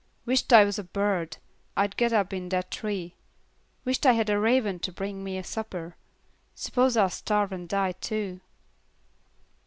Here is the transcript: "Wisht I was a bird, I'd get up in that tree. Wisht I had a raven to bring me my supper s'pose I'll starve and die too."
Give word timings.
"Wisht 0.25 0.51
I 0.51 0.63
was 0.65 0.79
a 0.79 0.83
bird, 0.83 1.37
I'd 1.77 1.95
get 1.95 2.11
up 2.11 2.33
in 2.33 2.49
that 2.49 2.71
tree. 2.71 3.17
Wisht 3.85 4.03
I 4.07 4.13
had 4.13 4.31
a 4.31 4.39
raven 4.39 4.79
to 4.79 4.91
bring 4.91 5.23
me 5.23 5.35
my 5.35 5.43
supper 5.43 5.95
s'pose 6.55 6.97
I'll 6.97 7.07
starve 7.07 7.51
and 7.51 7.69
die 7.69 7.91
too." 7.91 8.41